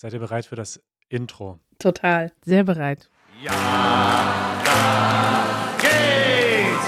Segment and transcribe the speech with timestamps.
[0.00, 1.58] Seid ihr bereit für das Intro?
[1.80, 2.30] Total.
[2.44, 3.10] Sehr bereit.
[3.42, 3.50] Ja,
[4.64, 6.86] da geht's!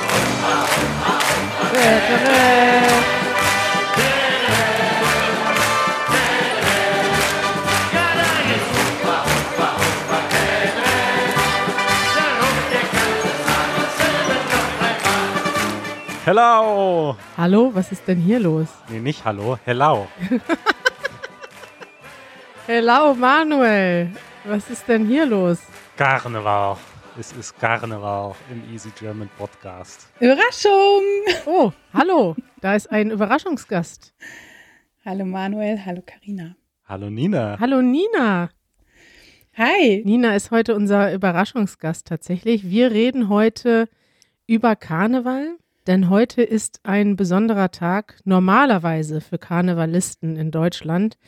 [16.24, 17.16] Hello!
[17.36, 18.68] Hallo, was ist denn hier los?
[18.88, 20.06] Nee, nicht hallo, hello.
[22.72, 24.12] Hello, Manuel.
[24.44, 25.58] Was ist denn hier los?
[25.96, 26.76] Karneval.
[27.18, 30.08] Es ist Karneval im Easy German Podcast.
[30.20, 31.02] Überraschung!
[31.46, 32.36] Oh, hallo.
[32.60, 34.14] Da ist ein Überraschungsgast.
[35.04, 36.54] Hallo Manuel, hallo Karina.
[36.84, 37.58] Hallo Nina.
[37.58, 38.50] Hallo, Nina.
[39.56, 40.04] Hi!
[40.04, 42.70] Nina ist heute unser Überraschungsgast tatsächlich.
[42.70, 43.88] Wir reden heute
[44.46, 45.56] über Karneval,
[45.88, 51.18] denn heute ist ein besonderer Tag normalerweise für Karnevalisten in Deutschland.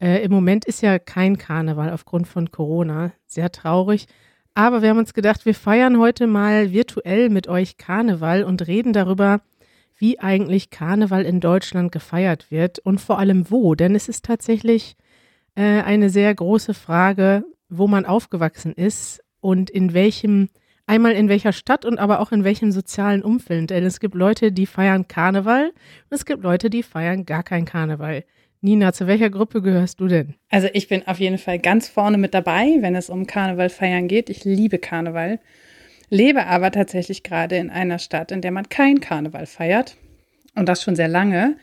[0.00, 3.12] Äh, Im Moment ist ja kein Karneval aufgrund von Corona.
[3.26, 4.06] Sehr traurig.
[4.54, 8.92] Aber wir haben uns gedacht, wir feiern heute mal virtuell mit euch Karneval und reden
[8.92, 9.40] darüber,
[9.96, 13.74] wie eigentlich Karneval in Deutschland gefeiert wird und vor allem wo.
[13.74, 14.96] Denn es ist tatsächlich
[15.54, 20.48] äh, eine sehr große Frage, wo man aufgewachsen ist und in welchem,
[20.86, 23.70] einmal in welcher Stadt und aber auch in welchem sozialen Umfeld.
[23.70, 27.64] Denn es gibt Leute, die feiern Karneval und es gibt Leute, die feiern gar kein
[27.64, 28.24] Karneval.
[28.60, 30.34] Nina, zu welcher Gruppe gehörst du denn?
[30.50, 34.08] Also ich bin auf jeden Fall ganz vorne mit dabei, wenn es um Karneval feiern
[34.08, 34.30] geht.
[34.30, 35.38] Ich liebe Karneval,
[36.10, 39.96] lebe aber tatsächlich gerade in einer Stadt, in der man kein Karneval feiert
[40.56, 41.56] und das schon sehr lange.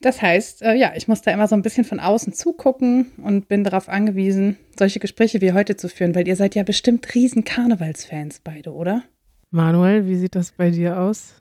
[0.00, 3.46] Das heißt, äh, ja, ich muss da immer so ein bisschen von außen zugucken und
[3.48, 7.44] bin darauf angewiesen, solche Gespräche wie heute zu führen, weil ihr seid ja bestimmt riesen
[7.44, 9.04] Karnevalsfans beide, oder?
[9.50, 11.34] Manuel, wie sieht das bei dir aus?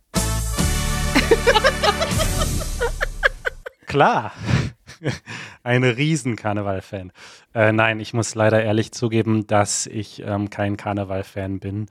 [3.87, 4.33] Klar.
[5.63, 7.11] Ein riesen Karneval-Fan.
[7.53, 11.87] Äh, nein, ich muss leider ehrlich zugeben, dass ich ähm, kein Karneval-Fan bin,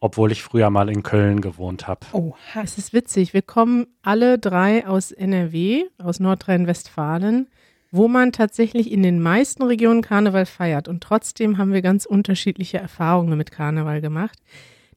[0.00, 2.06] obwohl ich früher mal in Köln gewohnt habe.
[2.12, 7.48] Oh, Es ist witzig, wir kommen alle drei aus NRW, aus Nordrhein-Westfalen,
[7.90, 10.88] wo man tatsächlich in den meisten Regionen Karneval feiert.
[10.88, 14.38] Und trotzdem haben wir ganz unterschiedliche Erfahrungen mit Karneval gemacht.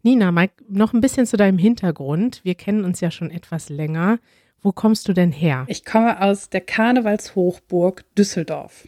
[0.02, 2.42] Nina, mal noch ein bisschen zu deinem Hintergrund.
[2.44, 4.20] Wir kennen uns ja schon etwas länger.
[4.62, 5.66] Wo kommst du denn her?
[5.68, 8.88] Ich komme aus der Karnevalshochburg Düsseldorf.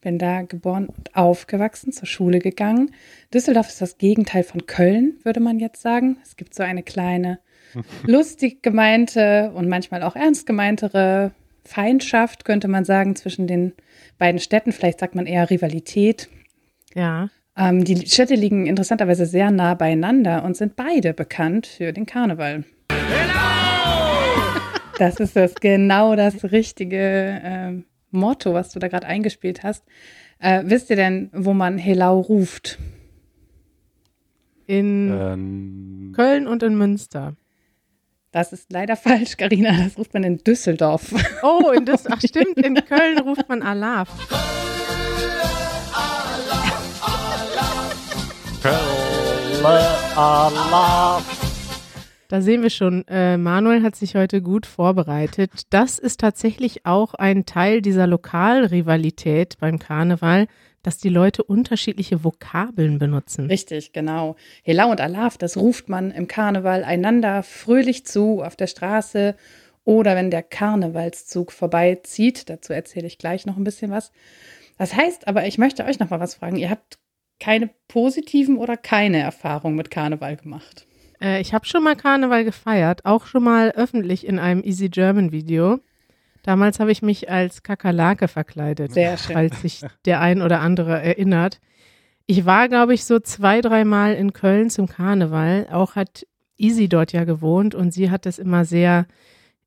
[0.00, 2.90] Bin da geboren und aufgewachsen, zur Schule gegangen.
[3.32, 6.18] Düsseldorf ist das Gegenteil von Köln, würde man jetzt sagen.
[6.22, 7.38] Es gibt so eine kleine,
[8.06, 11.32] lustig gemeinte und manchmal auch ernst gemeintere
[11.64, 13.72] Feindschaft, könnte man sagen, zwischen den
[14.18, 14.72] beiden Städten.
[14.72, 16.28] Vielleicht sagt man eher Rivalität.
[16.94, 17.30] Ja.
[17.56, 22.64] Ähm, die Städte liegen interessanterweise sehr nah beieinander und sind beide bekannt für den Karneval.
[24.98, 29.84] Das ist das genau das richtige ähm, Motto, was du da gerade eingespielt hast.
[30.38, 32.78] Äh, wisst ihr denn, wo man Helau ruft?
[34.66, 37.34] In Ähm, Köln und in Münster.
[38.30, 39.72] Das ist leider falsch, Karina.
[39.84, 41.12] Das ruft man in Düsseldorf.
[41.42, 44.08] Oh, in das, ach stimmt, in Köln ruft man Alaf.
[52.28, 55.50] Da sehen wir schon, äh, Manuel hat sich heute gut vorbereitet.
[55.70, 60.46] Das ist tatsächlich auch ein Teil dieser Lokalrivalität beim Karneval,
[60.82, 63.46] dass die Leute unterschiedliche Vokabeln benutzen.
[63.46, 64.36] Richtig, genau.
[64.62, 69.34] Helau und Alaf, das ruft man im Karneval einander fröhlich zu auf der Straße
[69.84, 72.48] oder wenn der Karnevalszug vorbeizieht.
[72.48, 74.12] Dazu erzähle ich gleich noch ein bisschen was.
[74.78, 76.56] Das heißt aber, ich möchte euch noch mal was fragen.
[76.56, 76.98] Ihr habt
[77.40, 80.86] keine positiven oder keine Erfahrungen mit Karneval gemacht.
[81.20, 85.32] Äh, ich habe schon mal Karneval gefeiert, auch schon mal öffentlich in einem Easy German
[85.32, 85.80] Video.
[86.42, 89.34] Damals habe ich mich als Kakerlake verkleidet, Sehr schön.
[89.34, 91.60] falls sich der ein oder andere erinnert.
[92.26, 95.68] Ich war, glaube ich, so zwei, dreimal in Köln zum Karneval.
[95.70, 96.26] Auch hat
[96.56, 99.06] Easy dort ja gewohnt und sie hat es immer sehr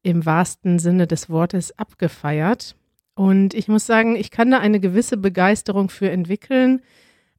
[0.03, 2.75] im wahrsten Sinne des Wortes abgefeiert.
[3.16, 6.82] Und ich muss sagen, ich kann da eine gewisse Begeisterung für entwickeln,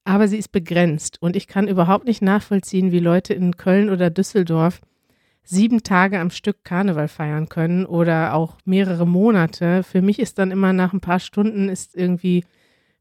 [0.09, 1.21] aber sie ist begrenzt.
[1.21, 4.81] Und ich kann überhaupt nicht nachvollziehen, wie Leute in Köln oder Düsseldorf
[5.45, 9.83] sieben Tage am Stück Karneval feiern können oder auch mehrere Monate.
[9.83, 12.45] Für mich ist dann immer nach ein paar Stunden ist irgendwie,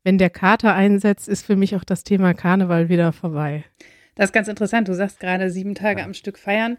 [0.04, 3.64] wenn der Kater einsetzt, ist für mich auch das Thema Karneval wieder vorbei.
[4.16, 4.90] Das ist ganz interessant.
[4.90, 6.78] Du sagst gerade sieben Tage am Stück feiern.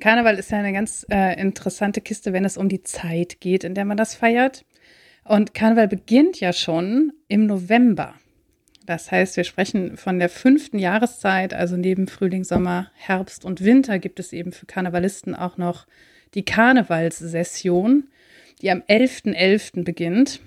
[0.00, 3.74] Karneval ist ja eine ganz äh, interessante Kiste, wenn es um die Zeit geht, in
[3.74, 4.64] der man das feiert.
[5.24, 8.14] Und Karneval beginnt ja schon im November.
[8.86, 13.98] Das heißt, wir sprechen von der fünften Jahreszeit, also neben Frühling, Sommer, Herbst und Winter
[13.98, 15.86] gibt es eben für Karnevalisten auch noch
[16.34, 18.08] die Karnevalssession,
[18.60, 19.84] die am 11.11.
[19.84, 20.40] beginnt.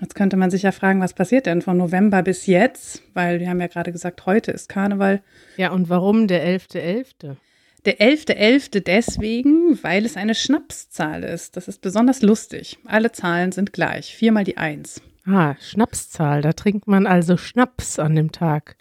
[0.00, 3.02] Jetzt könnte man sich ja fragen, was passiert denn von November bis jetzt?
[3.12, 5.20] Weil wir haben ja gerade gesagt, heute ist Karneval.
[5.56, 7.36] Ja, und warum der 11.11.?
[7.84, 8.80] Der 11.11.
[8.80, 11.56] deswegen, weil es eine Schnapszahl ist.
[11.56, 12.78] Das ist besonders lustig.
[12.84, 14.14] Alle Zahlen sind gleich.
[14.14, 15.02] Viermal die Eins.
[15.32, 16.42] Ah, Schnapszahl.
[16.42, 18.74] Da trinkt man also Schnaps an dem Tag.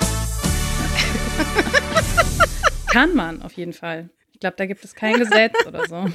[2.88, 4.10] Kann man auf jeden Fall.
[4.34, 6.08] Ich glaube, da gibt es kein Gesetz oder so.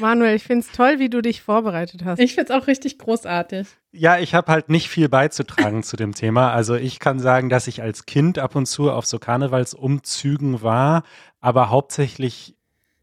[0.00, 2.18] Manuel, ich finde es toll, wie du dich vorbereitet hast.
[2.18, 3.68] Ich finde es auch richtig großartig.
[3.92, 6.52] Ja, ich habe halt nicht viel beizutragen zu dem Thema.
[6.52, 11.04] Also ich kann sagen, dass ich als Kind ab und zu auf so Karnevalsumzügen war,
[11.40, 12.55] aber hauptsächlich,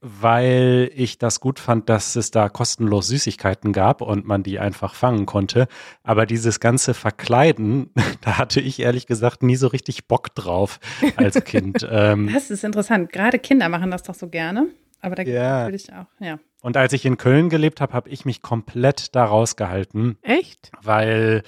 [0.06, 4.96] weil ich das gut fand, dass es da kostenlos Süßigkeiten gab und man die einfach
[4.96, 5.68] fangen konnte.
[6.04, 7.90] Aber dieses ganze Verkleiden,
[8.22, 10.80] da hatte ich ehrlich gesagt nie so richtig Bock drauf
[11.16, 11.88] als Kind.
[11.90, 13.12] ähm, Das ist interessant.
[13.14, 14.68] Gerade Kinder machen das doch so gerne.
[15.02, 15.60] Aber da gibt es Ja.
[15.64, 16.40] natürlich auch, ja.
[16.62, 20.18] und als ich in Köln gelebt habe, habe ich mich komplett da rausgehalten.
[20.22, 20.72] Echt?
[20.82, 21.44] weil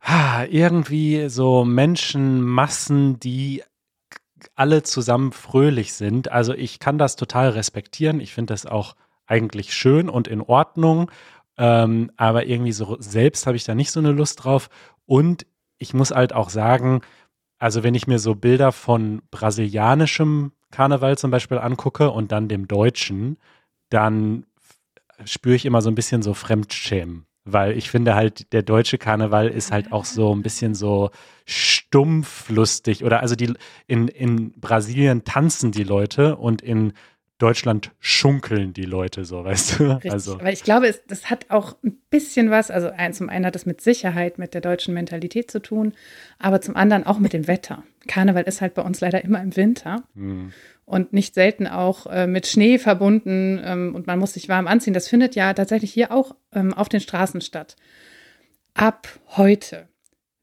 [0.00, 3.62] ah, irgendwie so Menschenmassen, die
[4.54, 6.30] alle zusammen fröhlich sind.
[6.30, 8.20] Also ich kann das total respektieren.
[8.20, 8.94] Ich finde das auch
[9.26, 11.10] eigentlich schön und in Ordnung.
[11.56, 14.70] Ähm, aber irgendwie so selbst habe ich da nicht so eine Lust drauf.
[15.06, 15.46] Und
[15.78, 17.02] ich muss halt auch sagen,
[17.58, 22.68] also wenn ich mir so Bilder von brasilianischem Karneval zum Beispiel angucke und dann dem
[22.68, 23.38] deutschen,
[23.90, 24.46] dann
[25.24, 27.27] spüre ich immer so ein bisschen so Fremdschämen.
[27.52, 31.10] Weil ich finde halt, der deutsche Karneval ist halt auch so ein bisschen so
[31.46, 33.04] stumpf lustig.
[33.04, 33.54] Oder also die
[33.86, 36.92] in, in Brasilien tanzen die Leute und in
[37.38, 39.84] Deutschland schunkeln die Leute so, weißt du?
[39.92, 40.12] Richtig.
[40.12, 43.54] Also, Weil ich glaube, es, das hat auch ein bisschen was, also zum einen hat
[43.54, 45.92] es mit Sicherheit, mit der deutschen Mentalität zu tun,
[46.40, 47.84] aber zum anderen auch mit dem Wetter.
[48.08, 50.52] Karneval ist halt bei uns leider immer im Winter hm.
[50.88, 54.94] Und nicht selten auch äh, mit Schnee verbunden ähm, und man muss sich warm anziehen.
[54.94, 57.76] Das findet ja tatsächlich hier auch ähm, auf den Straßen statt.
[58.72, 59.06] Ab
[59.36, 59.88] heute,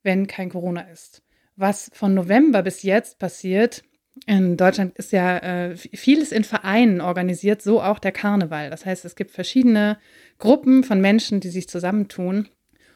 [0.03, 1.23] wenn kein Corona ist.
[1.55, 3.83] Was von November bis jetzt passiert,
[4.27, 8.69] in Deutschland ist ja äh, vieles in Vereinen organisiert, so auch der Karneval.
[8.69, 9.97] Das heißt, es gibt verschiedene
[10.37, 12.47] Gruppen von Menschen, die sich zusammentun.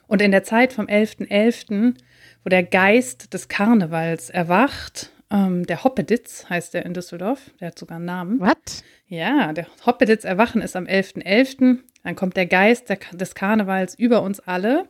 [0.08, 1.96] Und in der Zeit vom 11.11.,
[2.44, 7.80] wo der Geist des Karnevals erwacht, ähm, der Hoppeditz heißt der in Düsseldorf, der hat
[7.80, 8.40] sogar einen Namen.
[8.40, 8.84] Was?
[9.08, 11.80] Ja, der Hoppeditz Erwachen ist am 11.11.
[12.04, 14.88] Dann kommt der Geist der, des Karnevals über uns alle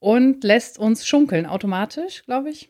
[0.00, 2.68] und lässt uns schunkeln, automatisch, glaube ich.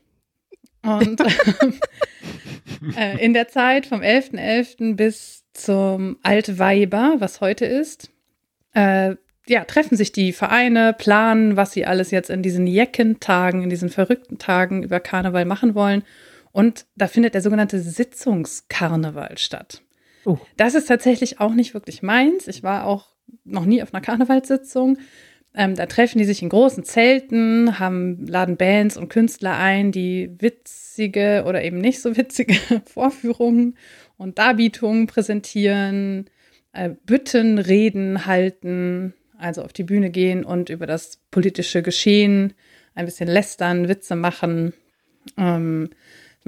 [0.83, 1.21] Und
[2.97, 4.95] äh, in der Zeit vom 11.11.
[4.95, 8.11] bis zum Altweiber, was heute ist,
[8.75, 13.71] äh, ja, treffen sich die Vereine, planen, was sie alles jetzt in diesen Jeckentagen, in
[13.71, 16.03] diesen verrückten Tagen über Karneval machen wollen.
[16.55, 19.83] Und da findet der sogenannte Sitzungskarneval statt.
[20.25, 20.39] Oh.
[20.57, 22.47] Das ist tatsächlich auch nicht wirklich meins.
[22.47, 23.09] Ich war auch
[23.43, 24.99] noch nie auf einer Karnevalssitzung.
[25.53, 30.31] Ähm, da treffen die sich in großen Zelten, haben, laden Bands und Künstler ein, die
[30.39, 32.55] witzige oder eben nicht so witzige
[32.87, 33.77] Vorführungen
[34.17, 36.31] und Darbietungen präsentieren,
[36.73, 42.53] äh, Büttenreden halten, also auf die Bühne gehen und über das politische Geschehen
[42.95, 44.73] ein bisschen lästern, Witze machen.
[45.37, 45.91] Ähm,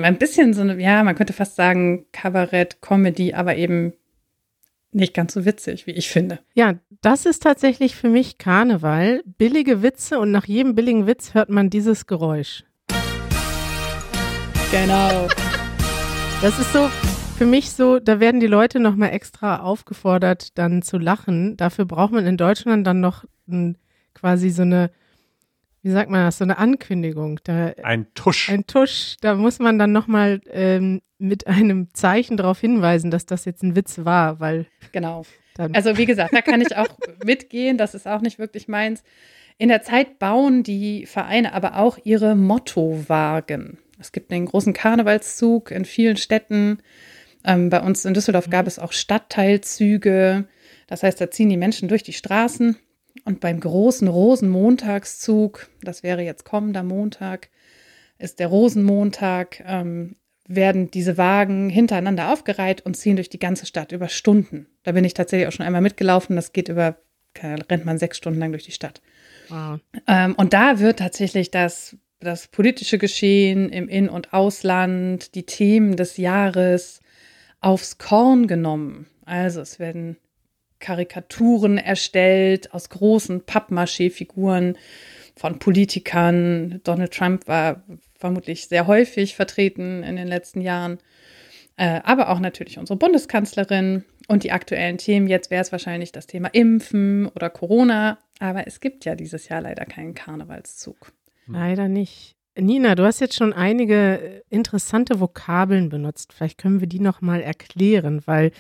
[0.05, 3.95] ein bisschen so eine, ja, man könnte fast sagen, Kabarett, Comedy, aber eben
[4.93, 6.41] nicht ganz so witzig, wie ich finde.
[6.55, 9.23] Ja, das ist tatsächlich für mich Karneval.
[9.25, 12.65] Billige Witze und nach jedem billigen Witz hört man dieses Geräusch.
[14.71, 15.29] Genau.
[16.43, 16.89] Das ist so
[17.37, 21.57] für mich so, da werden die Leute nochmal extra aufgefordert, dann zu lachen.
[21.57, 23.77] Dafür braucht man in Deutschland dann noch ein,
[24.15, 24.91] quasi so eine,
[25.87, 27.39] wie sagt man das, so eine Ankündigung.
[27.45, 28.51] Da, ein Tusch.
[28.51, 33.45] ein Tusch, da muss man dann nochmal ähm, mit einem Zeichen darauf hinweisen, dass das
[33.45, 35.23] jetzt ein Witz war, weil Genau.
[35.55, 35.75] dann.
[35.77, 36.89] Also wie gesagt, da kann ich auch
[37.25, 39.05] mitgehen, das ist auch nicht wirklich meins.
[39.59, 43.79] In der Zeit bauen die Vereine aber auch ihre Mottowagen.
[44.01, 46.79] Es gibt einen großen Karnevalszug in vielen Städten.
[47.45, 50.47] Ähm, bei uns in Düsseldorf gab es auch Stadtteilzüge.
[50.89, 52.77] Das heißt, da ziehen die Menschen durch die Straßen.
[53.25, 57.51] Und beim großen Rosenmontagszug, das wäre jetzt kommender Montag,
[58.19, 60.17] ist der Rosenmontag, ähm,
[60.49, 64.67] werden diese Wagen hintereinander aufgereiht und ziehen durch die ganze Stadt über Stunden.
[64.85, 66.37] Da bin ich tatsächlich auch schon einmal mitgelaufen.
[66.37, 66.97] Das geht über,
[67.35, 69.03] keine- rennt man sechs Stunden lang durch die Stadt.
[69.51, 69.79] Ah.
[70.07, 75.97] Ähm, und da wird tatsächlich das, das politische Geschehen im In- und Ausland, die Themen
[75.97, 77.01] des Jahres
[77.61, 79.07] aufs Korn genommen.
[79.25, 80.17] Also es werden
[80.79, 84.77] Karikaturen erstellt aus großen Pappmaché-Figuren
[85.37, 86.81] von Politikern.
[86.85, 87.83] Donald Trump war
[88.19, 90.99] vermutlich sehr häufig vertreten in den letzten Jahren.
[91.77, 96.27] Äh, aber auch natürlich unsere Bundeskanzlerin Und die aktuellen Themen, jetzt wäre es wahrscheinlich das
[96.27, 101.13] Thema Impfen oder Corona, aber es gibt ja dieses Jahr leider keinen Karnevalszug.
[101.47, 102.35] Leider nicht.
[102.59, 106.33] Nina, du hast jetzt schon einige äh, interessante Vokabeln benutzt.
[106.33, 108.51] Vielleicht können wir die nochmal erklären, weil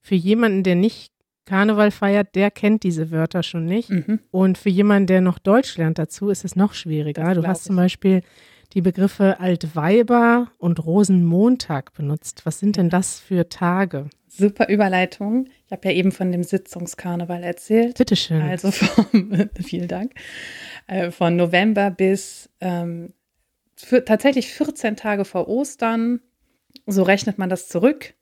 [0.00, 1.12] für jemanden, der nicht
[1.46, 3.88] Karneval feiert, der kennt diese Wörter schon nicht.
[3.90, 4.20] Mhm.
[4.30, 7.34] Und für jemanden, der noch Deutsch lernt dazu, ist es noch schwieriger.
[7.34, 7.82] Du hast zum ich.
[7.82, 8.22] Beispiel
[8.74, 12.42] die Begriffe Altweiber und Rosenmontag benutzt.
[12.44, 14.10] Was sind denn das für Tage?
[14.28, 15.48] Super Überleitung.
[15.66, 17.96] Ich habe ja eben von dem Sitzungskarneval erzählt.
[17.96, 18.42] Bitteschön.
[18.42, 20.12] Also vom, vielen Dank,
[20.88, 23.14] äh, von November bis ähm,
[23.76, 26.20] für, tatsächlich 14 Tage vor Ostern,
[26.86, 28.14] so rechnet man das zurück,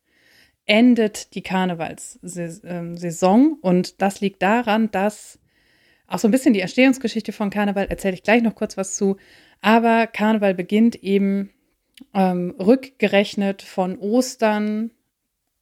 [0.67, 3.59] endet die Karnevalssaison.
[3.61, 5.39] Und das liegt daran, dass
[6.07, 9.17] auch so ein bisschen die Entstehungsgeschichte von Karneval, erzähle ich gleich noch kurz was zu,
[9.61, 11.51] aber Karneval beginnt eben
[12.13, 14.91] ähm, rückgerechnet von Ostern.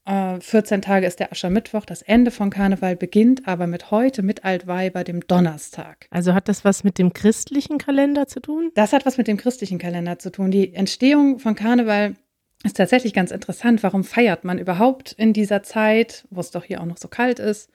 [0.05, 4.45] Äh, 14 Tage ist der Aschermittwoch, das Ende von Karneval beginnt aber mit heute, mit
[4.45, 6.09] Altweiber, dem Donnerstag.
[6.11, 8.73] Also hat das was mit dem christlichen Kalender zu tun?
[8.75, 10.51] Das hat was mit dem christlichen Kalender zu tun.
[10.51, 12.17] Die Entstehung von Karneval
[12.65, 13.83] ist tatsächlich ganz interessant.
[13.83, 17.39] Warum feiert man überhaupt in dieser Zeit, wo es doch hier auch noch so kalt
[17.39, 17.71] ist?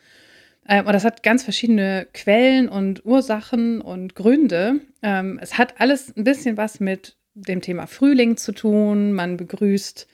[0.68, 4.82] Ähm, und das hat ganz verschiedene Quellen und Ursachen und Gründe.
[5.02, 9.14] Ähm, es hat alles ein bisschen was mit dem Thema Frühling zu tun.
[9.14, 10.08] Man begrüßt,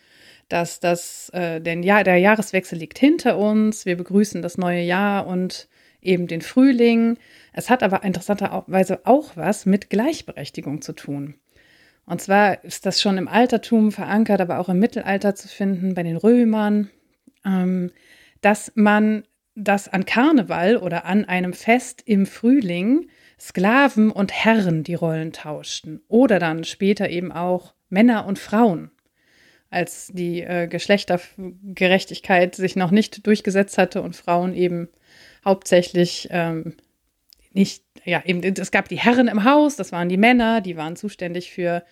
[0.50, 3.86] dass das, äh, den Jahr, der Jahreswechsel liegt hinter uns.
[3.86, 5.68] Wir begrüßen das neue Jahr und
[6.02, 7.18] eben den Frühling.
[7.54, 11.36] Es hat aber interessanterweise auch was mit Gleichberechtigung zu tun.
[12.06, 16.04] Und zwar ist das schon im Altertum verankert, aber auch im Mittelalter zu finden, bei
[16.04, 16.90] den Römern,
[17.46, 17.92] ähm,
[18.42, 19.24] dass man,
[19.56, 23.08] dass an Karneval oder an einem Fest im Frühling
[23.40, 26.02] Sklaven und Herren die Rollen tauschten.
[26.08, 28.92] Oder dann später eben auch Männer und Frauen.
[29.70, 34.88] Als die äh, Geschlechtergerechtigkeit sich noch nicht durchgesetzt hatte und Frauen eben
[35.44, 36.76] hauptsächlich ähm,
[37.52, 40.96] nicht, ja, eben, es gab die Herren im Haus, das waren die Männer, die waren
[40.96, 41.84] zuständig für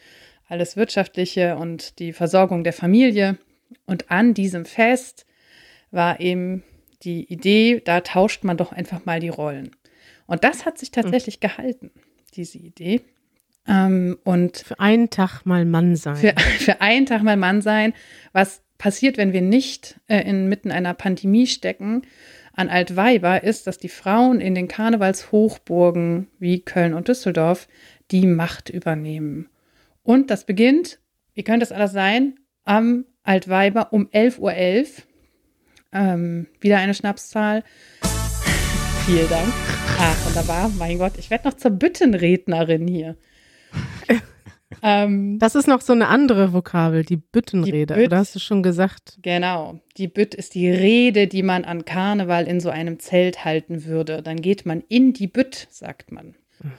[0.48, 3.38] alles Wirtschaftliche und die Versorgung der Familie.
[3.86, 5.26] Und an diesem Fest
[5.92, 6.64] war eben
[7.04, 9.72] die Idee, da tauscht man doch einfach mal die Rollen.
[10.28, 11.92] Und das hat sich tatsächlich gehalten,
[12.36, 13.02] diese Idee.
[13.68, 16.16] Ähm, und Für einen Tag mal Mann sein.
[16.16, 17.94] für, für einen Tag mal Mann sein.
[18.34, 22.04] Was passiert, wenn wir nicht äh, inmitten einer Pandemie stecken?
[22.54, 27.68] An Altweiber ist, dass die Frauen in den Karnevalshochburgen wie Köln und Düsseldorf
[28.12, 29.50] die Macht übernehmen.
[30.04, 31.00] Und das beginnt,
[31.34, 34.54] wie könnte es alles sein, am Altweiber um 11.11 Uhr.
[35.94, 37.64] Ähm, wieder eine Schnapszahl.
[39.06, 39.54] Vielen Dank.
[40.00, 40.70] Ah, wunderbar.
[40.78, 43.18] Mein Gott, ich werde noch zur Büttenrednerin hier.
[44.84, 47.94] Ähm, das ist noch so eine andere Vokabel, die Büttenrede.
[47.94, 49.18] Die Bütt- Oder hast du schon gesagt?
[49.22, 49.80] Genau.
[49.98, 54.22] Die Bütt ist die Rede, die man an Karneval in so einem Zelt halten würde.
[54.22, 56.36] Dann geht man in die Bütt, sagt man.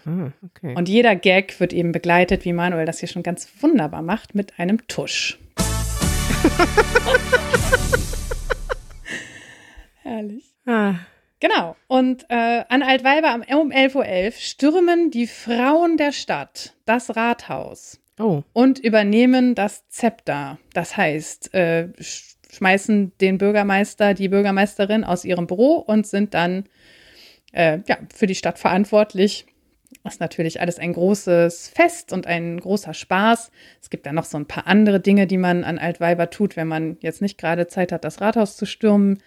[0.07, 0.75] Aha, okay.
[0.77, 4.59] Und jeder Gag wird eben begleitet, wie Manuel das hier schon ganz wunderbar macht, mit
[4.59, 5.39] einem Tusch.
[10.03, 10.45] Herrlich.
[10.67, 10.95] ah,
[11.43, 11.75] Genau.
[11.89, 18.45] Und äh, an Altweiber um 11.11 Uhr stürmen die Frauen der Stadt das Rathaus oh,
[18.53, 20.59] und übernehmen das Zepter.
[20.73, 26.67] Das heißt, äh, sch- schmeißen den Bürgermeister, die Bürgermeisterin aus ihrem Büro und sind dann
[27.53, 29.47] äh, ja, für die Stadt verantwortlich.
[30.05, 33.51] Das ist natürlich alles ein großes Fest und ein großer Spaß.
[33.81, 36.69] Es gibt dann noch so ein paar andere Dinge, die man an Altweiber tut, wenn
[36.69, 39.19] man jetzt nicht gerade Zeit hat, das Rathaus zu stürmen.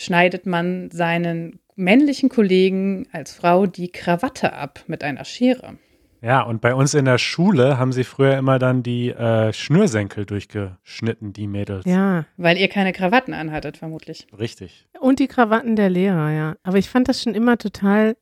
[0.00, 5.76] Schneidet man seinen männlichen Kollegen als Frau die Krawatte ab mit einer Schere.
[6.22, 10.24] Ja, und bei uns in der Schule haben sie früher immer dann die äh, Schnürsenkel
[10.24, 11.84] durchgeschnitten, die Mädels.
[11.84, 12.24] ja.
[12.38, 14.26] Weil ihr keine Krawatten anhattet, vermutlich.
[14.38, 14.88] Richtig.
[14.98, 16.56] Und die Krawatten der Lehrer, ja.
[16.62, 18.16] Aber ich fand das schon immer total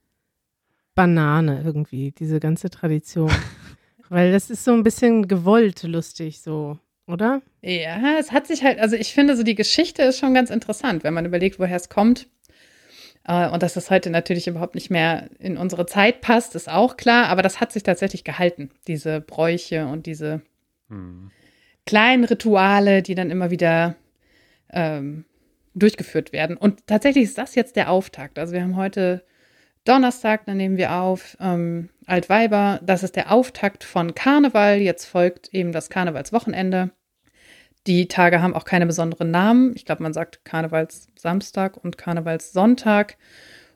[0.96, 3.30] Banane irgendwie, diese ganze Tradition.
[4.08, 6.76] Weil das ist so ein bisschen gewollt lustig, so,
[7.08, 7.42] oder?
[7.62, 11.04] Ja, es hat sich halt, also ich finde, so die Geschichte ist schon ganz interessant,
[11.04, 12.28] wenn man überlegt, woher es kommt.
[13.26, 16.96] Äh, Und dass das heute natürlich überhaupt nicht mehr in unsere Zeit passt, ist auch
[16.96, 20.42] klar, aber das hat sich tatsächlich gehalten, diese Bräuche und diese
[20.88, 21.30] Hm.
[21.86, 23.96] kleinen Rituale, die dann immer wieder
[24.70, 25.24] ähm,
[25.74, 26.56] durchgeführt werden.
[26.56, 28.38] Und tatsächlich ist das jetzt der Auftakt.
[28.38, 29.24] Also wir haben heute
[29.84, 32.80] Donnerstag, dann nehmen wir auf ähm, Altweiber.
[32.82, 34.78] Das ist der Auftakt von Karneval.
[34.78, 36.90] Jetzt folgt eben das Karnevalswochenende.
[37.88, 39.72] Die Tage haben auch keine besonderen Namen.
[39.74, 43.16] Ich glaube, man sagt Karnevalssamstag und Karnevalssonntag.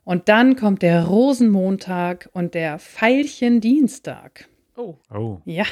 [0.04, 4.50] Und dann kommt der Rosenmontag und der Veilchendienstag.
[4.76, 4.96] Oh.
[5.10, 5.64] Oh, Ja,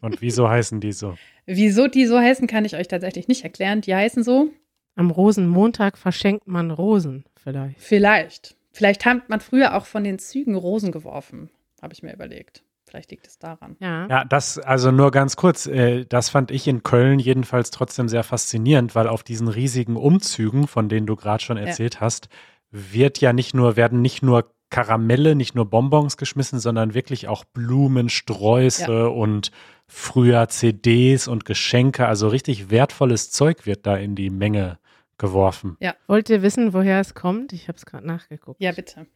[0.00, 1.16] und wieso heißen die so?
[1.46, 3.82] Wieso die so heißen, kann ich euch tatsächlich nicht erklären.
[3.82, 4.48] Die heißen so.
[4.94, 7.78] Am Rosenmontag verschenkt man Rosen vielleicht.
[7.78, 8.56] Vielleicht.
[8.70, 11.50] Vielleicht hat man früher auch von den Zügen Rosen geworfen,
[11.82, 12.62] habe ich mir überlegt.
[12.92, 13.76] Vielleicht liegt es daran.
[13.80, 14.06] Ja.
[14.06, 18.22] Ja, das, also nur ganz kurz, äh, das fand ich in Köln jedenfalls trotzdem sehr
[18.22, 22.28] faszinierend, weil auf diesen riesigen Umzügen, von denen du gerade schon erzählt hast,
[22.70, 27.46] wird ja nicht nur, werden nicht nur Karamelle, nicht nur Bonbons geschmissen, sondern wirklich auch
[27.46, 29.52] Blumen, Sträuße und
[29.86, 32.06] früher CDs und Geschenke.
[32.06, 34.78] Also richtig wertvolles Zeug wird da in die Menge
[35.16, 35.78] geworfen.
[36.08, 37.54] Wollt ihr wissen, woher es kommt?
[37.54, 38.60] Ich habe es gerade nachgeguckt.
[38.60, 39.06] Ja, bitte.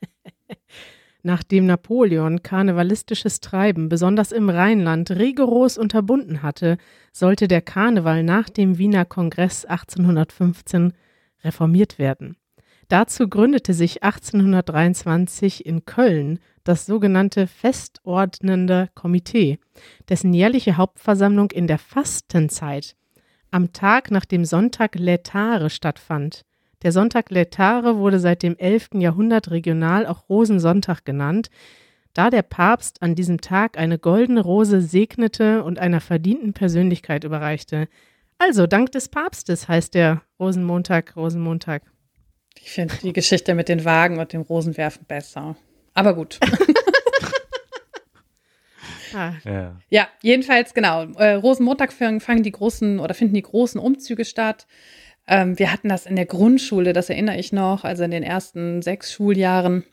[1.22, 6.78] Nachdem Napoleon karnevalistisches Treiben besonders im Rheinland rigoros unterbunden hatte,
[7.12, 10.94] sollte der Karneval nach dem Wiener Kongress 1815
[11.44, 12.36] reformiert werden.
[12.88, 19.58] Dazu gründete sich 1823 in Köln das sogenannte Festordnende Komitee,
[20.08, 22.96] dessen jährliche Hauptversammlung in der Fastenzeit
[23.50, 26.44] am Tag nach dem Sonntag Lätare stattfand.
[26.82, 28.90] Der Sonntag Lätare wurde seit dem 11.
[28.94, 31.50] Jahrhundert regional auch Rosensonntag genannt,
[32.14, 37.88] da der Papst an diesem Tag eine goldene Rose segnete und einer verdienten Persönlichkeit überreichte.
[38.38, 41.82] Also, dank des Papstes heißt der Rosenmontag Rosenmontag.
[42.58, 45.56] Ich finde die Geschichte mit den Wagen und dem Rosenwerfen besser.
[45.94, 46.40] Aber gut.
[49.12, 49.76] Ah, Ja.
[49.88, 51.02] Ja, jedenfalls, genau.
[51.16, 54.68] Äh, Rosenmontag fangen, fangen die großen oder finden die großen Umzüge statt.
[55.30, 58.82] Ähm, wir hatten das in der Grundschule, das erinnere ich noch, also in den ersten
[58.82, 59.84] sechs Schuljahren,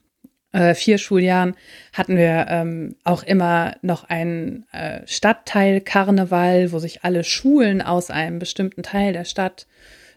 [0.52, 1.56] äh, vier Schuljahren,
[1.94, 8.40] hatten wir ähm, auch immer noch einen äh, Stadtteil-Karneval, wo sich alle Schulen aus einem
[8.40, 9.68] bestimmten Teil der Stadt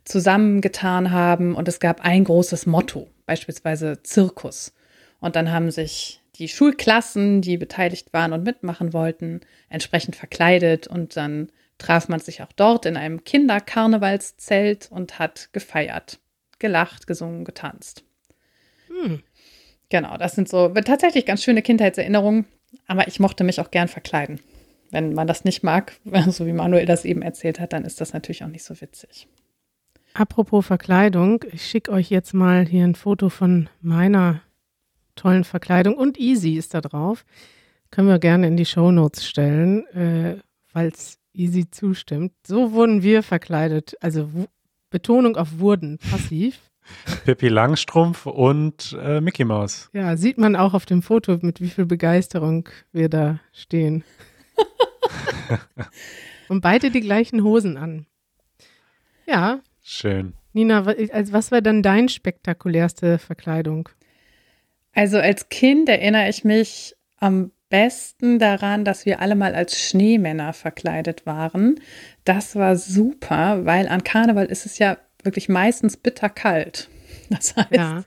[0.04, 4.72] zusammengetan haben und es gab ein großes Motto, beispielsweise Zirkus.
[5.20, 11.14] Und dann haben sich die Schulklassen, die beteiligt waren und mitmachen wollten, entsprechend verkleidet und
[11.18, 16.20] dann traf man sich auch dort in einem Kinderkarnevalszelt und hat gefeiert,
[16.58, 18.04] gelacht, gesungen, getanzt.
[18.86, 19.22] hm.
[19.88, 22.46] Genau, das sind so tatsächlich ganz schöne Kindheitserinnerungen,
[22.86, 24.40] aber ich mochte mich auch gern verkleiden.
[24.92, 25.94] Wenn man das nicht mag,
[26.28, 29.26] so wie Manuel das eben erzählt hat, dann ist das natürlich auch nicht so witzig.
[30.14, 34.42] Apropos Verkleidung, ich schicke euch jetzt mal hier ein Foto von meiner
[35.14, 37.24] tollen Verkleidung und Easy ist da drauf.
[37.90, 42.32] Können wir gerne in die Shownotes stellen, äh, falls Easy zustimmt.
[42.46, 43.96] So wurden wir verkleidet.
[44.00, 44.28] Also
[44.90, 46.58] Betonung auf wurden, passiv.
[47.24, 49.90] Pippi Langstrumpf und äh, Mickey Mouse.
[49.92, 54.02] Ja, sieht man auch auf dem Foto, mit wie viel Begeisterung wir da stehen.
[56.48, 58.06] und beide die gleichen Hosen an.
[59.26, 59.60] Ja,
[59.92, 60.34] Schön.
[60.52, 63.88] Nina, also was war dann dein spektakulärste Verkleidung?
[64.92, 70.52] Also als Kind erinnere ich mich am besten daran, dass wir alle mal als Schneemänner
[70.52, 71.80] verkleidet waren.
[72.24, 76.88] Das war super, weil an Karneval ist es ja wirklich meistens bitterkalt.
[77.30, 78.02] Das heißt, Ja.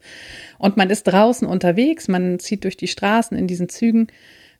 [0.58, 4.08] und man ist draußen unterwegs, man zieht durch die Straßen in diesen Zügen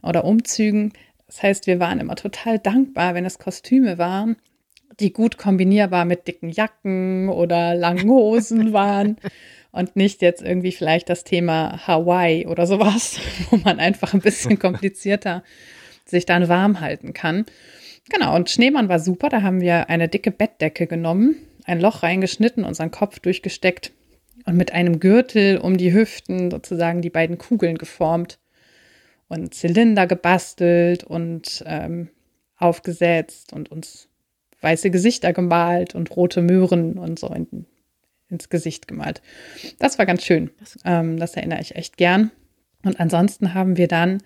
[0.02, 0.94] oder Umzügen.
[1.28, 4.38] Das heißt, wir waren immer total dankbar, wenn es Kostüme waren,
[5.02, 9.18] die gut kombinierbar mit dicken Jacken oder langen Hosen waren
[9.74, 14.58] und nicht jetzt irgendwie vielleicht das Thema Hawaii oder sowas, wo man einfach ein bisschen
[14.60, 15.44] komplizierter
[16.06, 17.46] sich dann warm halten kann.
[18.10, 19.30] Genau, und Schneemann war super.
[19.30, 23.92] Da haben wir eine dicke Bettdecke genommen, ein Loch reingeschnitten, unseren Kopf durchgesteckt
[24.46, 28.40] und mit einem Gürtel um die Hüften sozusagen die beiden Kugeln geformt
[29.28, 32.10] und Zylinder gebastelt und ähm,
[32.58, 34.10] aufgesetzt und uns
[34.62, 37.66] weiße Gesichter gemalt und rote Möhren und so in,
[38.30, 39.22] ins Gesicht gemalt.
[39.80, 40.52] Das war ganz schön.
[40.86, 42.32] Ähm, das erinnere ich echt gern.
[42.84, 44.22] Und ansonsten haben wir dann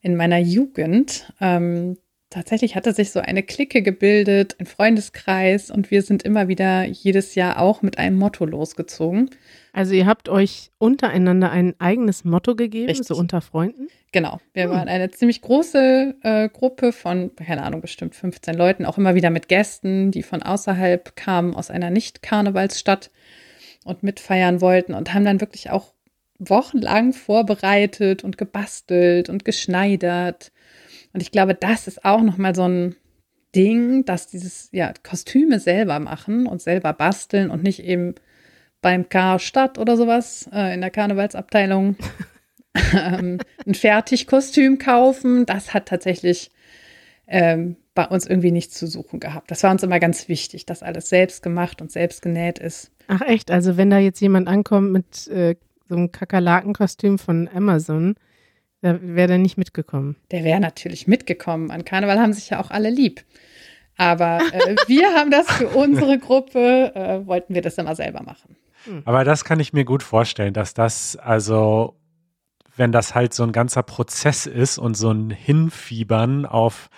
[0.00, 1.98] in meiner Jugend ähm,
[2.30, 7.34] tatsächlich hatte sich so eine Clique gebildet, ein Freundeskreis und wir sind immer wieder jedes
[7.34, 9.30] Jahr auch mit einem Motto losgezogen.
[9.72, 13.06] Also ihr habt euch untereinander ein eigenes Motto gegeben, Richtig.
[13.06, 13.88] so unter Freunden?
[14.12, 14.70] Genau, wir Hm.
[14.70, 19.30] waren eine ziemlich große äh, Gruppe von, keine Ahnung, bestimmt 15 Leuten, auch immer wieder
[19.30, 23.10] mit Gästen, die von außerhalb kamen, aus einer Nicht-Karnevalsstadt
[23.84, 25.92] und mitfeiern wollten und haben dann wirklich auch
[26.38, 30.52] wochenlang vorbereitet und gebastelt und geschneidert.
[31.12, 32.96] Und ich glaube, das ist auch nochmal so ein
[33.54, 38.14] Ding, dass dieses, ja, Kostüme selber machen und selber basteln und nicht eben
[38.80, 41.96] beim Karstadt oder sowas äh, in der Karnevalsabteilung
[42.94, 45.46] ähm, ein Fertigkostüm kaufen.
[45.46, 46.50] Das hat tatsächlich
[47.26, 49.50] ähm, bei uns irgendwie nichts zu suchen gehabt.
[49.50, 52.92] Das war uns immer ganz wichtig, dass alles selbst gemacht und selbst genäht ist.
[53.08, 55.56] Ach echt, also wenn da jetzt jemand ankommt mit äh,
[55.88, 58.14] so einem Kakerlakenkostüm von Amazon,
[58.80, 60.16] wäre der nicht mitgekommen.
[60.30, 61.70] Der wäre natürlich mitgekommen.
[61.70, 63.24] An Karneval haben sich ja auch alle lieb.
[63.96, 68.56] Aber äh, wir haben das für unsere Gruppe, äh, wollten wir das immer selber machen.
[69.04, 71.96] Aber das kann ich mir gut vorstellen, dass das also,
[72.76, 76.88] wenn das halt so ein ganzer Prozess ist und so ein Hinfiebern auf,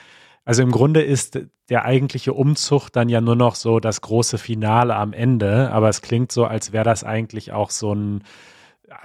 [0.44, 4.94] also im Grunde ist der eigentliche Umzug dann ja nur noch so das große Finale
[4.94, 8.24] am Ende, aber es klingt so, als wäre das eigentlich auch so ein,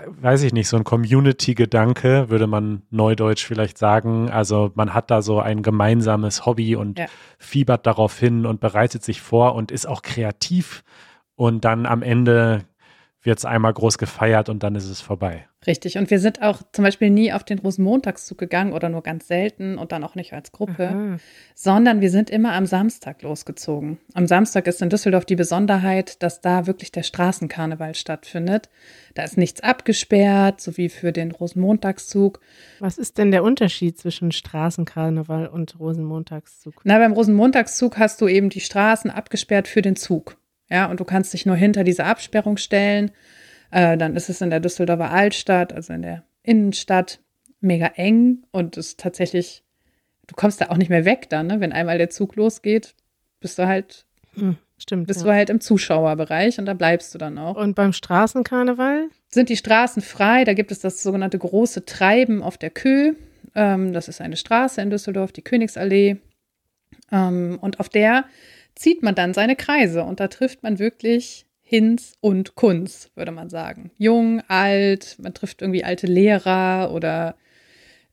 [0.07, 4.29] weiß ich nicht, so ein Community-Gedanke, würde man neudeutsch vielleicht sagen.
[4.29, 7.05] Also man hat da so ein gemeinsames Hobby und Ja.
[7.37, 10.83] fiebert darauf hin und bereitet sich vor und ist auch kreativ
[11.35, 12.63] und dann am Ende
[13.25, 15.47] wird es einmal groß gefeiert und dann ist es vorbei.
[15.67, 15.97] Richtig.
[15.97, 19.79] Und wir sind auch zum Beispiel nie auf den Rosenmontagszug gegangen oder nur ganz selten
[19.79, 21.17] und dann auch nicht als Gruppe, Aha.
[21.55, 23.97] sondern wir sind immer am Samstag losgezogen.
[24.13, 28.69] Am Samstag ist in Düsseldorf die Besonderheit, dass da wirklich der Straßenkarneval stattfindet.
[29.15, 32.39] Da ist nichts abgesperrt, so wie für den Rosenmontagszug.
[32.79, 36.81] Was ist denn der Unterschied zwischen Straßenkarneval und Rosenmontagszug?
[36.83, 40.37] Na, beim Rosenmontagszug hast du eben die Straßen abgesperrt für den Zug.
[40.69, 43.11] Ja, und du kannst dich nur hinter diese Absperrung stellen.
[43.71, 47.19] Äh, dann ist es in der Düsseldorfer Altstadt, also in der Innenstadt,
[47.61, 49.63] mega eng und ist tatsächlich,
[50.27, 51.59] du kommst da auch nicht mehr weg dann, ne?
[51.59, 52.95] Wenn einmal der Zug losgeht,
[53.39, 55.07] bist du halt, Hm, stimmt.
[55.07, 55.27] bist ja.
[55.27, 57.55] du halt im Zuschauerbereich und da bleibst du dann auch.
[57.55, 59.09] Und beim Straßenkarneval?
[59.29, 60.43] Sind die Straßen frei?
[60.43, 63.13] Da gibt es das sogenannte große Treiben auf der Kö.
[63.55, 66.17] Ähm, das ist eine Straße in Düsseldorf, die Königsallee.
[67.11, 68.25] Ähm, und auf der
[68.75, 73.49] zieht man dann seine Kreise und da trifft man wirklich Hinz und Kunz, würde man
[73.49, 73.91] sagen.
[73.97, 77.35] Jung, alt, man trifft irgendwie alte Lehrer oder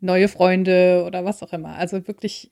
[0.01, 1.77] neue Freunde oder was auch immer.
[1.77, 2.51] Also wirklich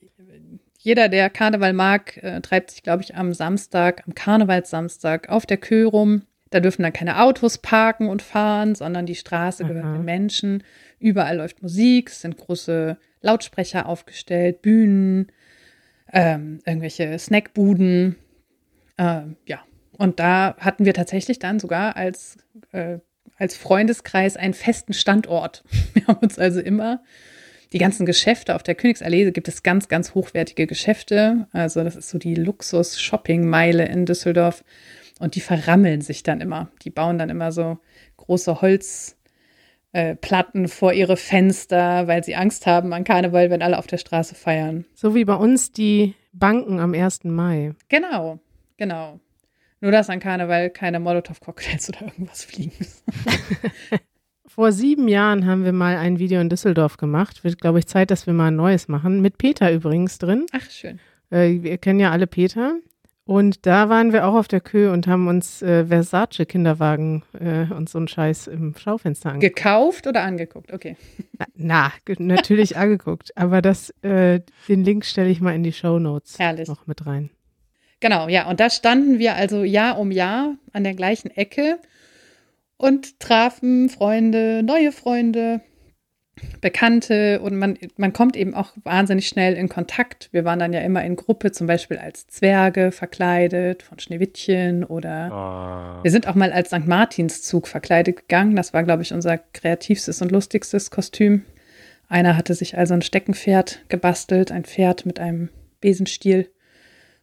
[0.82, 5.58] jeder, der Karneval mag, äh, treibt sich, glaube ich, am Samstag, am Karnevalssamstag auf der
[5.58, 6.22] Kö rum.
[6.48, 9.92] Da dürfen dann keine Autos parken und fahren, sondern die Straße gehört Aha.
[9.92, 10.64] den Menschen.
[10.98, 15.30] Überall läuft Musik, es sind große Lautsprecher aufgestellt, Bühnen,
[16.12, 18.16] ähm, irgendwelche Snackbuden.
[18.98, 19.60] Ähm, ja,
[19.98, 22.38] und da hatten wir tatsächlich dann sogar als,
[22.72, 22.98] äh,
[23.36, 25.64] als Freundeskreis einen festen Standort.
[25.94, 27.02] Wir haben uns also immer
[27.72, 31.46] die ganzen Geschäfte auf der Königsallee gibt es ganz, ganz hochwertige Geschäfte.
[31.52, 34.64] Also das ist so die Luxus-Shopping-Meile in Düsseldorf.
[35.20, 36.70] Und die verrammeln sich dann immer.
[36.82, 37.78] Die bauen dann immer so
[38.16, 38.60] große
[39.94, 44.34] Holzplatten vor ihre Fenster, weil sie Angst haben an Karneval, wenn alle auf der Straße
[44.34, 44.84] feiern.
[44.94, 47.24] So wie bei uns die Banken am 1.
[47.24, 47.72] Mai.
[47.88, 48.38] Genau,
[48.76, 49.20] genau.
[49.80, 52.72] Nur dass an Karneval keine Molotow-Cocktails oder irgendwas fliegen.
[54.46, 57.44] Vor sieben Jahren haben wir mal ein Video in Düsseldorf gemacht.
[57.44, 59.20] Wird, glaube ich, Zeit, dass wir mal ein neues machen.
[59.22, 60.46] Mit Peter übrigens drin.
[60.52, 60.98] Ach, schön.
[61.30, 62.74] Äh, wir kennen ja alle Peter.
[63.32, 67.88] Und da waren wir auch auf der Kö und haben uns äh, Versace-Kinderwagen äh, und
[67.88, 69.54] so einen Scheiß im Schaufenster angeguckt.
[69.56, 70.72] Gekauft oder angeguckt?
[70.72, 70.96] Okay.
[71.54, 73.30] Na, ge- natürlich angeguckt.
[73.36, 76.66] Aber das, äh, den Link stelle ich mal in die Show Notes Herrlich.
[76.66, 77.30] noch mit rein.
[78.00, 78.48] Genau, ja.
[78.50, 81.78] Und da standen wir also Jahr um Jahr an der gleichen Ecke
[82.78, 85.60] und trafen Freunde, neue Freunde,
[86.60, 90.28] Bekannte und man, man kommt eben auch wahnsinnig schnell in Kontakt.
[90.32, 95.32] Wir waren dann ja immer in Gruppe, zum Beispiel als Zwerge verkleidet von Schneewittchen oder
[95.32, 96.86] Ah, wir sind auch mal als St.
[96.86, 98.56] Martinszug verkleidet gegangen.
[98.56, 101.44] Das war, glaube ich, unser kreativstes und lustigstes Kostüm.
[102.08, 105.48] Einer hatte sich also ein Steckenpferd gebastelt, ein Pferd mit einem
[105.80, 106.50] Besenstiel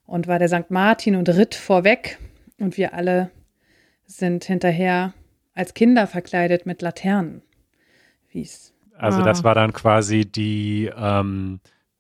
[0.05, 0.69] und war der St.
[0.71, 2.17] Martin und ritt vorweg.
[2.59, 3.29] Und wir alle
[4.05, 5.13] sind hinterher
[5.53, 7.41] als Kinder verkleidet mit Laternen.
[8.29, 8.73] Wie es.
[8.97, 9.23] Also Ah.
[9.23, 11.59] das war dann quasi die ähm,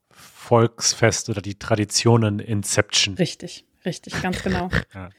[0.09, 3.15] Volksfest oder die Traditionen Inception.
[3.15, 4.69] Richtig, richtig, ganz genau.
[4.93, 5.09] Ja.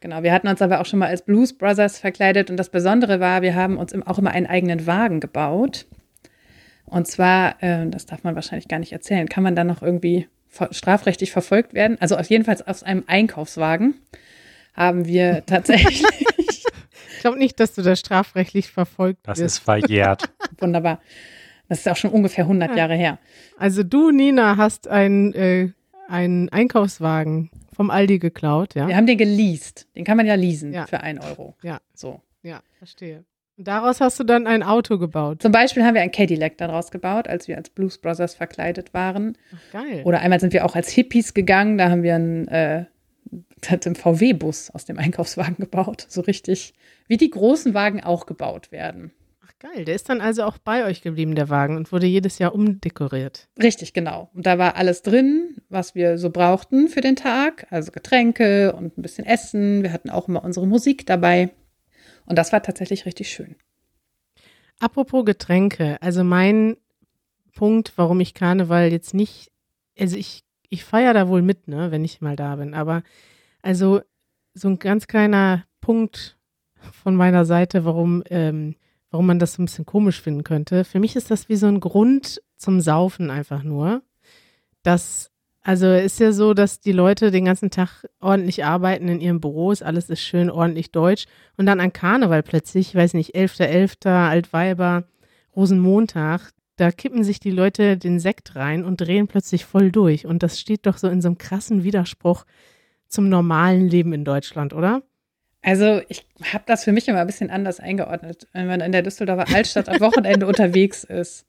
[0.00, 3.18] Genau, wir hatten uns aber auch schon mal als Blues Brothers verkleidet und das Besondere
[3.18, 5.86] war, wir haben uns auch immer einen eigenen Wagen gebaut.
[6.84, 10.28] Und zwar, äh, das darf man wahrscheinlich gar nicht erzählen, kann man dann noch irgendwie
[10.70, 11.96] strafrechtlich verfolgt werden?
[12.00, 13.94] Also auf jeden Fall aus einem Einkaufswagen
[14.74, 16.04] haben wir tatsächlich,
[17.16, 19.56] Ich glaube nicht, dass du da strafrechtlich verfolgt Das wirst.
[19.58, 20.24] ist verjährt.
[20.58, 21.00] wunderbar,
[21.68, 23.18] das ist auch schon ungefähr 100 Jahre her.
[23.58, 25.70] Also du, Nina, hast einen, äh,
[26.08, 28.86] einen Einkaufswagen vom Aldi geklaut, ja?
[28.88, 30.86] Wir haben den geleast, den kann man ja leasen Ja.
[30.86, 31.54] für ein Euro.
[31.62, 31.80] Ja.
[31.94, 32.20] So.
[32.42, 33.24] Ja, verstehe.
[33.58, 35.40] Und daraus hast du dann ein Auto gebaut.
[35.42, 39.36] Zum Beispiel haben wir ein Cadillac daraus gebaut, als wir als Blues Brothers verkleidet waren.
[39.54, 40.02] Ach, geil.
[40.04, 42.84] Oder einmal sind wir auch als Hippies gegangen, da haben wir einen, äh,
[43.64, 46.06] hat einen VW-Bus aus dem Einkaufswagen gebaut.
[46.08, 46.74] So richtig,
[47.08, 49.12] wie die großen Wagen auch gebaut werden.
[49.44, 49.84] Ach, geil.
[49.84, 53.48] Der ist dann also auch bei euch geblieben, der Wagen, und wurde jedes Jahr umdekoriert.
[53.60, 54.30] Richtig, genau.
[54.34, 57.66] Und da war alles drin, was wir so brauchten für den Tag.
[57.70, 59.82] Also Getränke und ein bisschen Essen.
[59.82, 61.50] Wir hatten auch immer unsere Musik dabei.
[62.26, 63.56] Und das war tatsächlich richtig schön.
[64.78, 66.76] Apropos Getränke, also mein
[67.54, 69.50] Punkt, warum ich Karneval jetzt nicht,
[69.98, 72.74] also ich, ich feiere da wohl mit, ne, wenn ich mal da bin.
[72.74, 73.02] Aber
[73.66, 74.00] also
[74.54, 76.38] so ein ganz kleiner Punkt
[77.02, 78.76] von meiner Seite, warum, ähm,
[79.10, 80.84] warum man das so ein bisschen komisch finden könnte.
[80.84, 84.02] Für mich ist das wie so ein Grund zum Saufen einfach nur.
[84.84, 89.40] Das, also ist ja so, dass die Leute den ganzen Tag ordentlich arbeiten in ihren
[89.40, 91.26] Büros, alles ist schön ordentlich deutsch
[91.56, 95.08] und dann an Karneval plötzlich, ich weiß nicht, 11.11., Altweiber,
[95.56, 100.24] Rosenmontag, da kippen sich die Leute den Sekt rein und drehen plötzlich voll durch.
[100.24, 102.44] Und das steht doch so in so einem krassen Widerspruch
[103.08, 105.02] zum normalen Leben in Deutschland, oder?
[105.62, 108.46] Also ich habe das für mich immer ein bisschen anders eingeordnet.
[108.52, 111.44] Wenn man in der Düsseldorfer Altstadt am Wochenende unterwegs ist,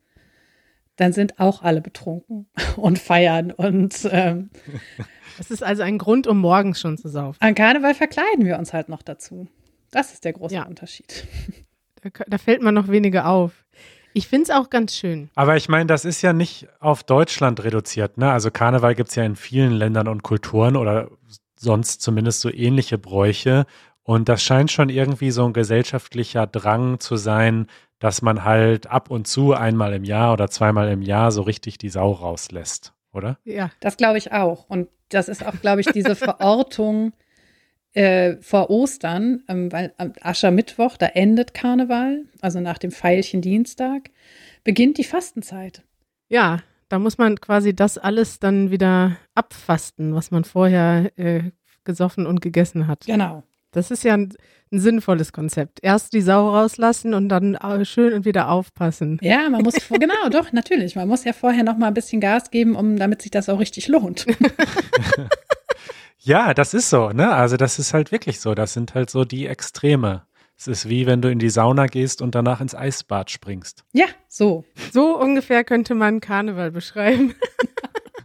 [0.96, 3.52] dann sind auch alle betrunken und feiern.
[3.52, 4.50] Und ähm,
[5.40, 7.38] Es ist also ein Grund, um morgens schon zu saufen.
[7.42, 9.48] an Karneval verkleiden wir uns halt noch dazu.
[9.92, 10.64] Das ist der große Ja.
[10.64, 11.28] Unterschied.
[12.02, 13.66] Da, da fällt man noch weniger auf.
[14.14, 15.30] Ich finde es auch ganz schön.
[15.36, 18.18] Aber ich meine, das ist ja nicht auf Deutschland reduziert.
[18.18, 18.32] Ne?
[18.32, 21.10] Also Karneval gibt es ja in vielen Ländern und Kulturen oder
[21.60, 23.66] sonst zumindest so ähnliche Bräuche.
[24.04, 27.68] Und das scheint schon irgendwie so ein gesellschaftlicher Drang zu sein,
[28.00, 31.78] dass man halt ab und zu einmal im Jahr oder zweimal im Jahr so richtig
[31.78, 33.38] die Sau rauslässt, oder?
[33.44, 33.72] Ja.
[33.80, 34.70] Das glaube ich auch.
[34.70, 37.14] Und das ist auch, glaube ich, diese Verortung
[37.94, 44.12] äh, vor Ostern, ähm, weil am Aschermittwoch, da endet Karneval, also nach dem Veilchen Dienstag,
[44.64, 45.82] beginnt die Fastenzeit.
[46.30, 51.52] Ja, da muss man quasi das alles dann wieder abfasten, was man vorher äh,
[51.84, 53.06] gesoffen und gegessen hat.
[53.06, 53.44] Genau.
[53.72, 54.34] Das ist ja ein,
[54.72, 55.80] ein sinnvolles Konzept.
[55.82, 59.20] Erst die Sau rauslassen und dann äh, schön und wieder aufpassen.
[59.22, 60.96] Ja, man muss, genau, doch, natürlich.
[60.96, 63.60] Man muss ja vorher noch mal ein bisschen Gas geben, um, damit sich das auch
[63.60, 64.26] richtig lohnt.
[66.28, 67.32] Ja, das ist so, ne?
[67.34, 68.54] Also das ist halt wirklich so.
[68.54, 70.24] Das sind halt so die Extreme.
[70.58, 73.84] Es ist wie wenn du in die Sauna gehst und danach ins Eisbad springst.
[73.94, 74.66] Ja, so.
[74.92, 77.36] So ungefähr könnte man Karneval beschreiben.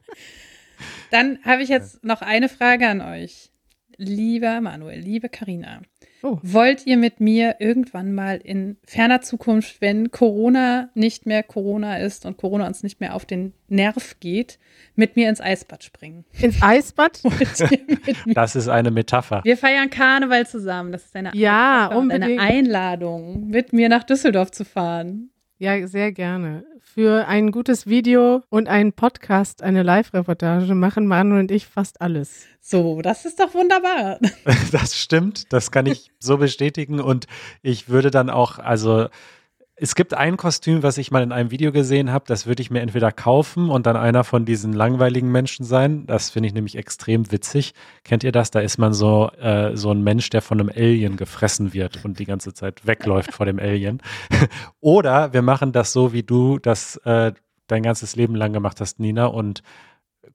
[1.11, 3.51] Dann habe ich jetzt noch eine Frage an euch.
[3.99, 5.83] Lieber Manuel, liebe Karina,
[6.23, 6.39] Oh.
[6.43, 12.25] wollt ihr mit mir irgendwann mal in ferner Zukunft, wenn Corona nicht mehr Corona ist
[12.27, 14.59] und Corona uns nicht mehr auf den Nerv geht,
[14.95, 16.25] mit mir ins Eisbad springen?
[16.41, 17.21] Ins Eisbad?
[18.35, 19.41] Das ist eine Metapher.
[19.45, 20.93] Wir feiern Karneval zusammen.
[20.93, 22.41] Das ist eine, Ja, eine.
[22.41, 25.31] Einladung, mit mir nach Düsseldorf zu fahren.
[25.59, 26.65] Ja, sehr gerne.
[26.85, 32.45] Für ein gutes Video und einen Podcast, eine Live-Reportage machen Manu und ich fast alles.
[32.61, 34.19] So, das ist doch wunderbar.
[34.73, 37.01] Das stimmt, das kann ich so bestätigen.
[37.01, 37.27] Und
[37.63, 39.09] ich würde dann auch, also
[39.83, 42.71] es gibt ein Kostüm, was ich mal in einem Video gesehen habe, das würde ich
[42.71, 46.07] mir entweder kaufen und dann einer von diesen langweiligen Menschen sein.
[46.07, 47.75] Das finde ich nämlich extrem witzig.
[48.05, 48.53] Kennt ihr das?
[48.53, 52.21] Da ist man so, äh, so ein Mensch, der von einem Alien gefressen wird und
[52.21, 54.01] die ganze Zeit wegläuft vor dem Alien.
[54.81, 57.33] Oder wir machen das so, wie du das äh,
[57.67, 59.65] dein ganzes Leben lang gemacht hast, Nina, und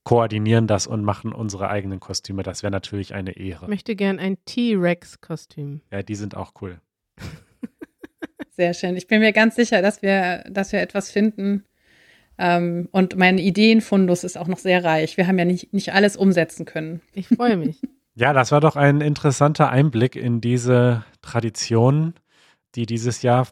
[0.04, 2.44] koordinieren das und machen unsere eigenen Kostüme.
[2.44, 3.64] Das wäre natürlich eine Ehre.
[3.64, 5.80] Ich möchte gern ein T-Rex-Kostüm.
[5.90, 6.82] Ja, die sind auch cool.
[8.58, 8.98] Sehr schön.
[8.98, 11.64] Ich bin mir ganz sicher, dass wir, dass wir etwas finden.
[12.40, 15.16] Ähm, und mein Ideenfundus ist auch noch sehr reich.
[15.16, 17.02] Wir haben ja nicht, nicht alles umsetzen können.
[17.14, 17.80] Ich freue mich.
[18.20, 22.16] Ja, das war doch ein interessanter Einblick in diese Tradition,
[22.74, 23.48] die dieses Jahr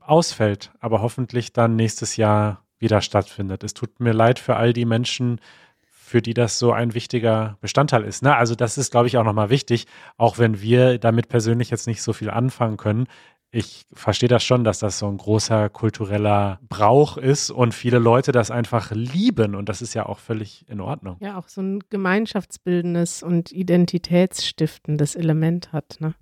[0.00, 3.62] ausfällt, aber hoffentlich dann nächstes Jahr wieder stattfindet.
[3.62, 5.40] Es tut mir leid für all die Menschen,
[5.86, 8.24] für die das so ein wichtiger Bestandteil ist.
[8.24, 8.34] Ne?
[8.34, 9.86] Also das ist, glaube ich, auch nochmal wichtig,
[10.16, 13.06] auch wenn wir damit persönlich jetzt nicht so viel anfangen können.
[13.52, 18.30] Ich verstehe das schon, dass das so ein großer kultureller Brauch ist und viele Leute
[18.30, 21.16] das einfach lieben und das ist ja auch völlig in Ordnung.
[21.20, 25.96] Ja, auch so ein gemeinschaftsbildendes und identitätsstiftendes Element hat.
[25.98, 26.14] Ne?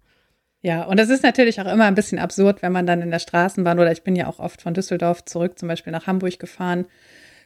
[0.62, 3.18] Ja, und es ist natürlich auch immer ein bisschen absurd, wenn man dann in der
[3.18, 6.86] Straßenbahn oder ich bin ja auch oft von Düsseldorf zurück, zum Beispiel nach Hamburg gefahren,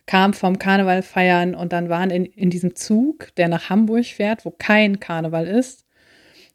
[0.07, 4.45] kam vom Karneval feiern und dann waren in, in diesem Zug, der nach Hamburg fährt,
[4.45, 5.85] wo kein Karneval ist,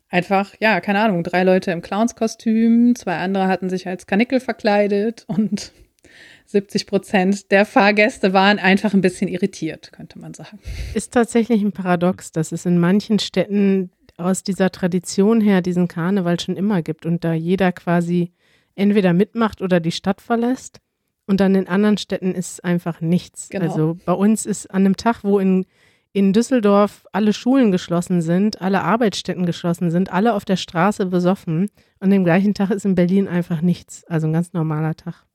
[0.09, 5.25] einfach, ja, keine Ahnung, drei Leute im Clownskostüm, zwei andere hatten sich als Kanickel verkleidet
[5.27, 5.71] und
[6.45, 10.59] 70 Prozent der Fahrgäste waren einfach ein bisschen irritiert, könnte man sagen.
[10.93, 16.39] Ist tatsächlich ein Paradox, dass es in manchen Städten aus dieser Tradition her diesen Karneval
[16.39, 18.31] schon immer gibt und da jeder quasi
[18.75, 20.79] entweder mitmacht oder die Stadt verlässt.
[21.25, 23.49] Und dann in anderen Städten ist einfach nichts.
[23.49, 23.65] Genau.
[23.65, 25.65] Also bei uns ist an einem Tag, wo in,
[26.13, 31.69] in Düsseldorf alle Schulen geschlossen sind, alle Arbeitsstätten geschlossen sind, alle auf der Straße besoffen.
[31.99, 34.03] An dem gleichen Tag ist in Berlin einfach nichts.
[34.05, 35.25] Also ein ganz normaler Tag.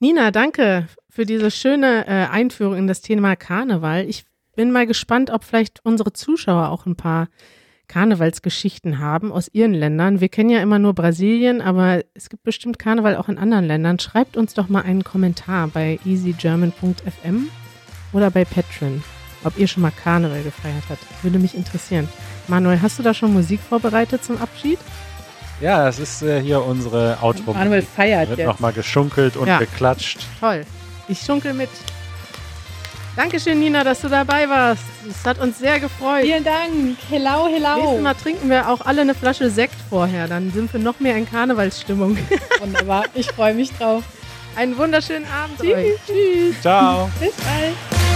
[0.00, 4.04] Nina, danke für diese schöne äh, Einführung in das Thema Karneval.
[4.08, 7.28] Ich bin mal gespannt, ob vielleicht unsere Zuschauer auch ein paar
[7.88, 10.20] Karnevalsgeschichten haben aus ihren Ländern.
[10.20, 13.98] Wir kennen ja immer nur Brasilien, aber es gibt bestimmt Karneval auch in anderen Ländern.
[13.98, 17.48] Schreibt uns doch mal einen Kommentar bei easygerman.fm
[18.12, 19.02] oder bei Patreon.
[19.44, 21.02] Ob ihr schon mal Karneval gefeiert habt.
[21.22, 22.08] Würde mich interessieren.
[22.48, 24.78] Manuel, hast du da schon Musik vorbereitet zum Abschied?
[25.60, 27.52] Ja, das ist äh, hier unsere Outro.
[27.52, 28.46] Manuel feiert Wird jetzt.
[28.46, 29.58] nochmal geschunkelt und Ja.
[29.58, 30.20] geklatscht.
[30.40, 30.64] Toll.
[31.08, 31.70] Ich schunkel mit.
[33.16, 34.82] Dankeschön, Nina, dass du dabei warst.
[35.10, 36.22] Es hat uns sehr gefreut.
[36.22, 36.96] Vielen Dank.
[37.10, 37.98] Hello, Nächstes hello.
[38.00, 40.28] Mal trinken wir auch alle eine Flasche Sekt vorher.
[40.28, 42.16] Dann sind wir noch mehr in Karnevalsstimmung.
[42.60, 43.06] Wunderbar.
[43.14, 44.04] Ich freue mich drauf.
[44.54, 45.74] Einen wunderschönen Abend Tschüss.
[45.74, 45.92] euch.
[46.06, 46.60] Tschüss.
[46.60, 47.10] Ciao.
[47.18, 48.07] Bis bald.